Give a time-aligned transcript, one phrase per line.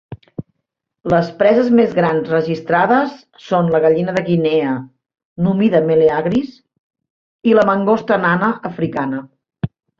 [1.13, 3.13] Les preses més grans registrades
[3.49, 4.73] són la gallina de Guinea
[5.49, 6.59] "Numida meleagris"
[7.53, 9.25] i la mangosta nana africana.